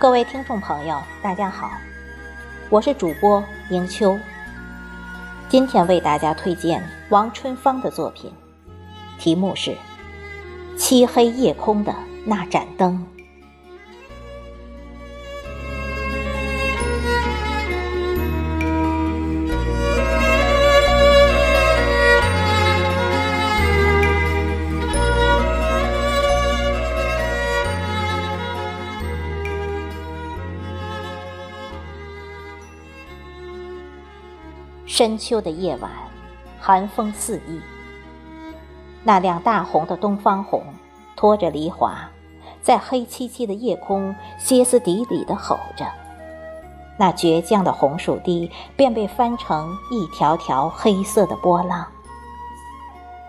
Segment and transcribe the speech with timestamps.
[0.00, 1.72] 各位听众朋友，大家好，
[2.70, 4.18] 我是主播迎秋。
[5.46, 8.32] 今天为大家推荐王春芳的作品，
[9.18, 9.72] 题目是
[10.74, 11.94] 《漆黑夜空的
[12.24, 13.06] 那盏灯》。
[34.92, 35.88] 深秋的夜晚，
[36.58, 37.60] 寒风肆意。
[39.04, 40.64] 那辆大红的东方红，
[41.14, 42.10] 拖着梨花，
[42.60, 45.86] 在黑漆漆的夜空歇斯底里地吼着。
[46.98, 51.86] 那倔强的红薯堤便被翻成一条条黑色的波浪。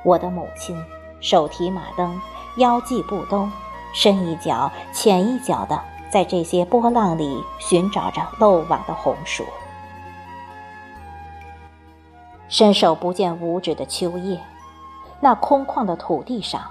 [0.03, 0.75] 我的母亲
[1.19, 2.19] 手提马灯，
[2.57, 3.47] 腰系布兜，
[3.93, 5.79] 深一脚浅一脚地
[6.11, 9.45] 在这些波浪里寻找着漏网的红薯。
[12.51, 14.37] 伸手不见五指的秋夜，
[15.21, 16.69] 那空旷的土地上，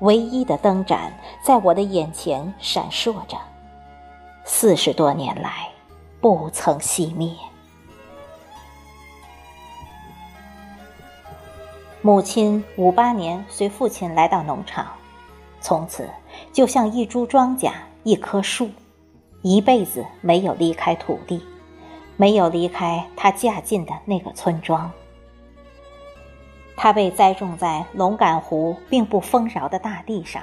[0.00, 3.38] 唯一的灯盏在我的眼前闪烁着，
[4.44, 5.68] 四十多年来
[6.20, 7.32] 不曾熄灭。
[12.02, 14.84] 母亲五八年随父亲来到农场，
[15.60, 16.10] 从此
[16.52, 17.70] 就像一株庄稼、
[18.02, 18.68] 一棵树，
[19.42, 21.40] 一辈子没有离开土地，
[22.16, 24.90] 没有离开她嫁进的那个村庄。
[26.84, 30.42] 它被栽种在龙感湖并不丰饶的大地上，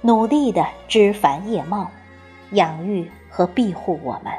[0.00, 1.86] 努力的枝繁叶茂，
[2.52, 4.32] 养育和庇护我们。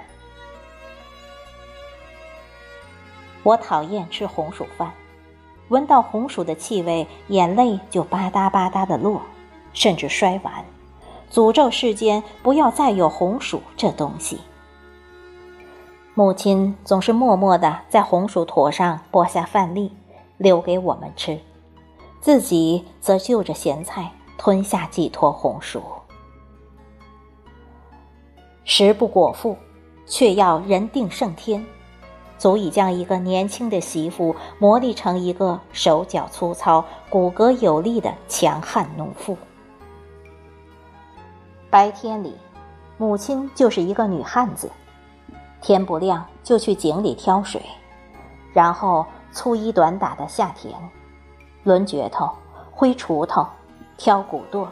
[3.44, 4.92] 我讨厌吃红薯饭，
[5.68, 9.22] 闻到红薯的气味，眼泪就吧嗒吧嗒的落，
[9.74, 10.66] 甚至摔碗，
[11.32, 14.42] 诅咒世间不要再有红薯这东西。
[16.16, 19.96] 母亲总是默默的在红薯坨上剥下饭粒。
[20.42, 21.40] 留给我们吃，
[22.20, 25.84] 自己则就着咸菜吞下几坨红薯。
[28.66, 29.56] 食不果腹，
[30.08, 31.64] 却要人定胜天，
[32.40, 39.38] 足以将一个年轻的媳妇磨砺成一个手脚粗糙、骨骼有力的强悍农妇。
[41.70, 42.36] 白天里，
[42.98, 44.72] 母亲就是一个女汉子，
[45.62, 47.62] 天不亮就去井里挑水，
[48.52, 49.06] 然后。
[49.32, 50.74] 粗衣短打的下田，
[51.64, 52.30] 抡镢头、
[52.72, 53.46] 挥锄头、
[53.98, 54.68] 挑谷垛，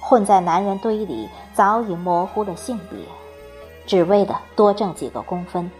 [0.00, 2.98] 混在男人堆里，早已模糊了性别，
[3.86, 5.70] 只为了多挣几个工分，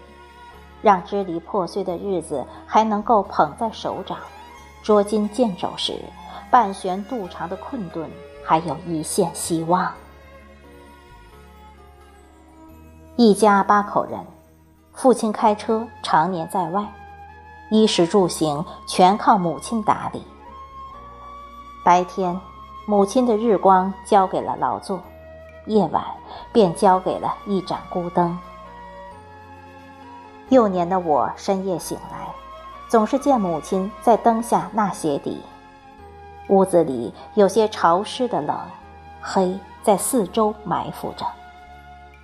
[0.81, 4.17] 让支离破碎的日子还能够捧在手掌，
[4.83, 5.99] 捉襟见肘时，
[6.51, 8.09] 半悬肚肠的困顿
[8.43, 9.91] 还有一线希望。
[13.15, 14.19] 一家八口人，
[14.93, 16.85] 父亲开车，常年在外。
[17.69, 20.23] 衣食住行全靠母亲打理。
[21.83, 22.39] 白天，
[22.85, 24.97] 母亲的日光交给了劳作；
[25.65, 26.03] 夜晚，
[26.51, 28.37] 便交给了一盏孤灯。
[30.49, 32.27] 幼年的我深夜醒来，
[32.87, 35.41] 总是见母亲在灯下纳鞋底。
[36.49, 38.55] 屋子里有些潮湿的冷，
[39.21, 41.25] 黑在四周埋伏着，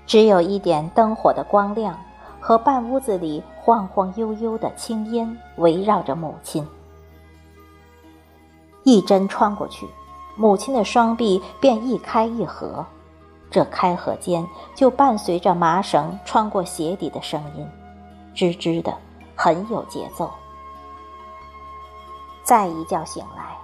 [0.06, 1.97] 只有一点灯火的光亮。
[2.44, 6.68] 和半屋子里晃晃悠悠的青烟围绕着母亲，
[8.84, 9.88] 一针穿过去，
[10.36, 12.84] 母亲的双臂便一开一合，
[13.52, 17.70] 这开合间就伴随着麻绳穿过鞋底的声音，
[18.34, 18.92] 吱吱的，
[19.36, 20.32] 很有节奏。
[22.44, 23.56] 再一觉醒来，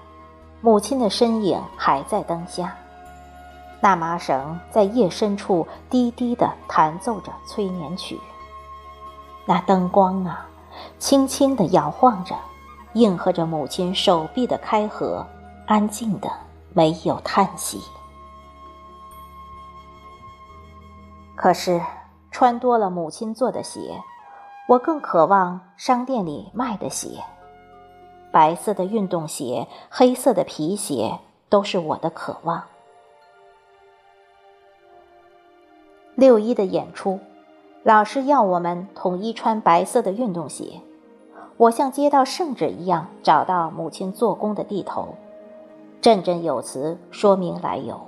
[0.62, 2.76] 母亲的身影还在灯下，
[3.82, 8.20] 那麻绳在夜深处低低的弹奏着催眠曲。
[9.50, 10.46] 那灯光啊，
[11.00, 12.36] 轻轻地摇晃着，
[12.92, 15.26] 应和着母亲手臂的开合，
[15.66, 16.30] 安静的
[16.74, 17.82] 没有叹息。
[21.34, 21.82] 可是
[22.30, 24.04] 穿多了母亲做的鞋，
[24.68, 27.24] 我更渴望商店里卖的鞋。
[28.34, 32.62] 白色的运动鞋，黑色的皮鞋，都是我的渴望。
[36.16, 37.18] 六一的演出。
[37.84, 40.82] 老师要我们统一穿白色的运动鞋。
[41.58, 45.16] 我像接到圣旨一样，找到母亲做工的地头，
[46.02, 48.00] 振振有词说明来由。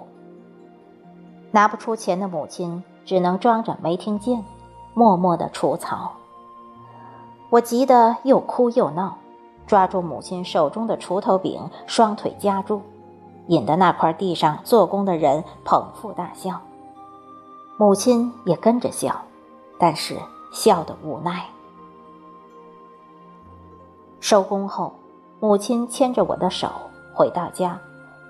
[1.51, 4.43] 拿不出钱的母亲只能装着没听见，
[4.93, 6.13] 默默地除草。
[7.49, 9.17] 我急得又哭又闹，
[9.65, 12.81] 抓住母亲手中的锄头柄，双腿夹住，
[13.47, 16.59] 引得那块地上做工的人捧腹大笑。
[17.77, 19.23] 母亲也跟着笑，
[19.79, 20.15] 但是
[20.51, 21.43] 笑得无奈。
[24.19, 24.93] 收工后，
[25.39, 26.69] 母亲牵着我的手
[27.15, 27.79] 回到家，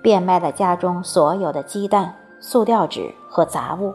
[0.03, 3.93] 变卖了家中所有的鸡蛋、塑料纸和杂物，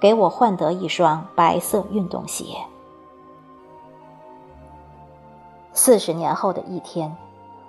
[0.00, 2.44] 给我换得一双白色运动鞋。
[5.72, 7.16] 四十年后的一天，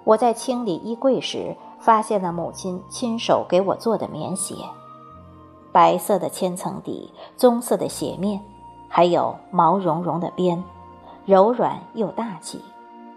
[0.03, 4.55] 我在清理衣柜时，发现了母亲亲手给我做的棉鞋，
[5.71, 8.41] 白色的千层底，棕色的鞋面，
[8.89, 10.61] 还有毛茸茸的边，
[11.25, 12.61] 柔软又大气。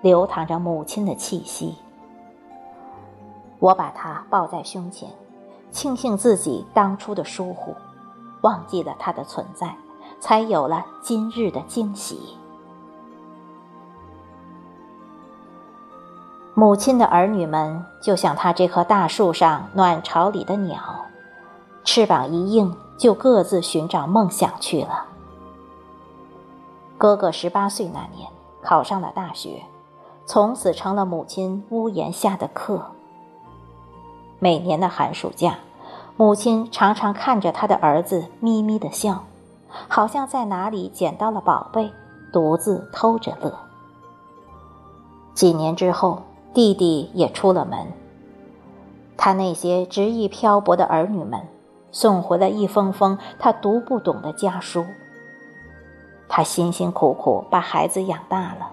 [0.02, 1.76] 流淌着母亲的气息，
[3.60, 5.08] 我把它抱在胸前，
[5.70, 7.72] 庆幸自己当初的疏忽，
[8.40, 9.72] 忘记了它的存在，
[10.18, 12.36] 才有了今日的惊喜。
[16.54, 20.80] 母亲的儿女们就像她这棵大树上暖巢里的鸟，
[21.84, 25.06] 翅膀一硬就各自寻找梦想去了。
[27.02, 28.28] 哥哥十八岁那年
[28.62, 29.64] 考上了大学。
[30.24, 32.92] 从此成了母亲屋檐下的客。
[34.38, 35.58] 每年的寒暑假，
[36.16, 39.24] 母亲常常看着他的儿子咪咪的笑，
[39.88, 41.90] 好像在哪里捡到了宝贝，
[42.32, 43.52] 独自偷着乐。
[45.34, 46.22] 几年之后，
[46.54, 47.88] 弟弟也出了门，
[49.16, 51.48] 他那些执意漂泊的儿女们
[51.90, 54.86] 送回了一封封他读不懂的家书。
[56.34, 58.72] 他辛辛苦苦把孩子养大了，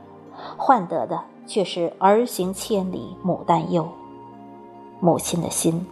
[0.58, 1.22] 换得的。
[1.46, 3.90] 却是儿行千里母担忧，
[5.00, 5.84] 母亲的心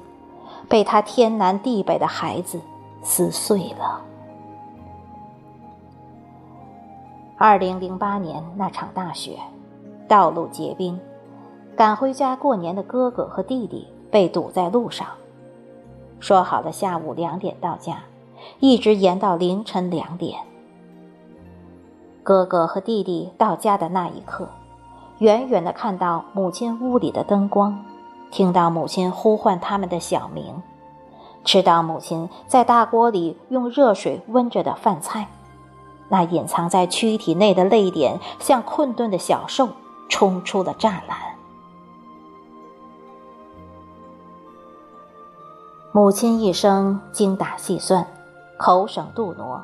[0.70, 2.62] 被他天南地北的孩子
[3.02, 4.00] 撕碎了。
[7.36, 9.40] 二零零八年那场大雪，
[10.08, 11.00] 道路结冰，
[11.76, 15.08] 赶回家过年的哥哥和弟弟被堵在路上，
[16.20, 18.04] 说好的下午两点到家，
[18.60, 20.38] 一直延到凌晨两点。
[22.28, 24.50] 哥哥和弟弟到家的那一刻。
[25.20, 27.86] 远远的看到母亲屋里的灯光，
[28.32, 30.62] 听到母亲呼唤他们的小名，
[31.46, 35.30] 吃到母亲在大锅里用热水温着的饭菜，
[36.10, 39.70] 那隐藏在躯体内的泪点像困顿的小兽
[40.10, 41.18] 冲出了栅栏。
[45.94, 48.06] 母亲一生精打细算，
[48.58, 49.62] 口省肚挪，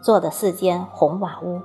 [0.00, 1.60] 做的四间红瓦屋。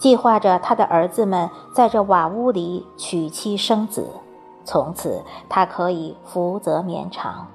[0.00, 4.08] 计划着他的儿子们在这瓦屋里娶妻生子，
[4.64, 7.46] 从此他可以福泽绵长。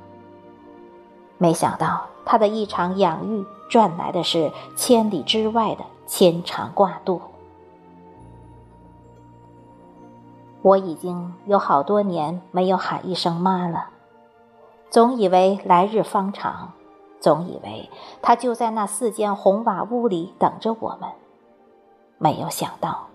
[1.40, 7.20] 没想到他的一场养育赚来的是千里之外的牵肠挂肚。
[10.62, 13.90] 我已经有好多年没有喊一声妈了，
[14.92, 16.74] 总以为来日方长，
[17.20, 17.90] 总以为
[18.22, 21.10] 他就在那四间红瓦屋里等着我们。
[22.26, 23.08] 没有想到，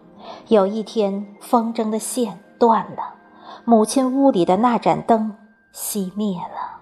[0.47, 3.17] 有一天风筝的线断了，
[3.65, 5.37] 母亲屋里的那盏灯
[5.75, 6.79] 熄灭了。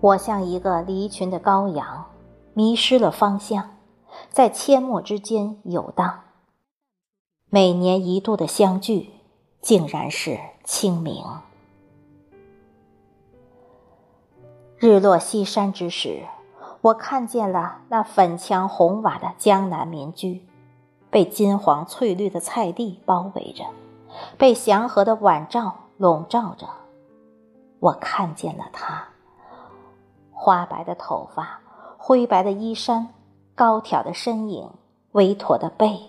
[0.00, 2.06] 我像一个离群的羔羊，
[2.54, 3.78] 迷失了方向，
[4.30, 6.20] 在阡陌之间游荡。
[7.50, 9.10] 每年一度的相聚，
[9.60, 11.24] 竟然是清明。
[14.78, 16.22] 日落西山之时。
[16.80, 20.46] 我看见了那粉墙红瓦的江南民居，
[21.10, 23.64] 被金黄翠绿的菜地包围着，
[24.36, 26.68] 被祥和的晚照笼罩着。
[27.80, 29.08] 我看见了他，
[30.32, 31.60] 花白的头发，
[31.96, 33.08] 灰白的衣衫，
[33.56, 34.70] 高挑的身影，
[35.12, 36.00] 微驼的背。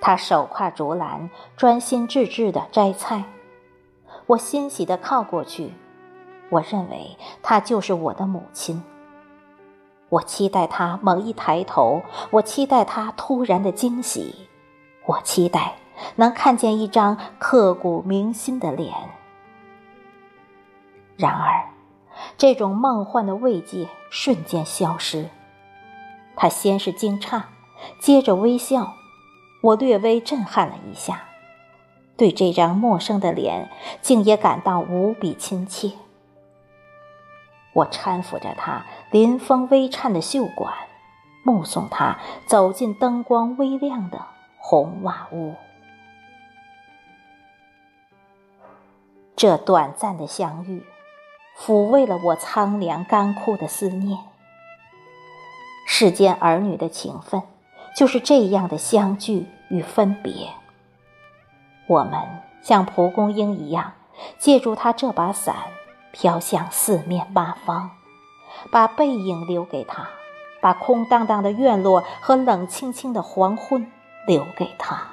[0.00, 3.24] 他手挎竹篮，专心致志地摘菜。
[4.26, 5.72] 我欣喜地靠过去。
[6.50, 8.82] 我认为她就是我的母亲。
[10.08, 14.48] 我期待她猛一抬头，我期待她突然的惊喜，
[15.06, 15.74] 我期待
[16.14, 18.92] 能看见一张刻骨铭心的脸。
[21.16, 21.70] 然而，
[22.36, 25.28] 这种梦幻的慰藉瞬间消失。
[26.36, 27.42] 她先是惊诧，
[27.98, 28.94] 接着微笑，
[29.62, 31.24] 我略微震撼了一下，
[32.16, 35.92] 对这张陌生的脸，竟也感到无比亲切。
[37.76, 40.72] 我搀扶着他，临风微颤的袖管，
[41.42, 44.18] 目送他走进灯光微亮的
[44.56, 45.54] 红瓦屋。
[49.36, 50.86] 这短暂的相遇，
[51.54, 54.20] 抚慰了我苍凉干枯的思念。
[55.86, 57.42] 世间儿女的情分，
[57.94, 60.48] 就是这样的相聚与分别。
[61.86, 62.18] 我们
[62.62, 63.92] 像蒲公英一样，
[64.38, 65.54] 借助他这把伞。
[66.18, 67.90] 飘向四面八方，
[68.70, 70.08] 把背影留给他，
[70.62, 73.92] 把空荡荡的院落和冷清清的黄昏
[74.26, 75.08] 留给他。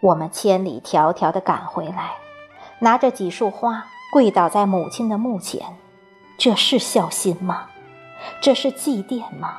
[0.00, 2.14] 我们千里迢迢的赶回来，
[2.78, 5.76] 拿着几束花跪倒在母亲的墓前，
[6.38, 7.66] 这是孝心吗？
[8.40, 9.58] 这是祭奠吗？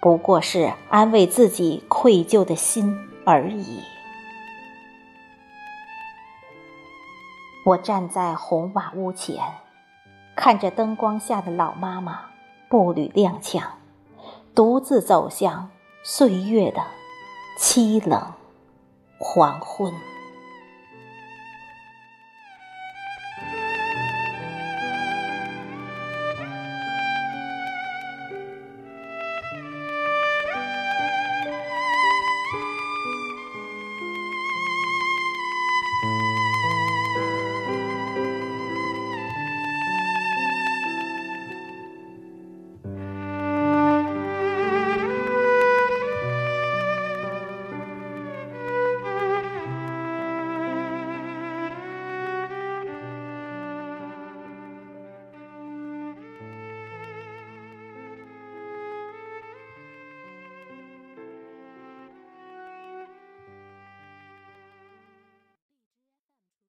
[0.00, 3.82] 不过是安慰自己愧疚的心而已。
[7.64, 9.42] 我站在红瓦屋前，
[10.36, 12.26] 看着灯光下的老妈妈
[12.68, 13.62] 步履踉跄，
[14.54, 15.70] 独自走向
[16.02, 16.82] 岁月的
[17.58, 18.32] 凄冷
[19.18, 20.13] 黄昏。